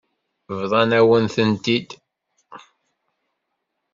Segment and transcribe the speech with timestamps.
[0.57, 1.89] Bḍant-awen-tent-id.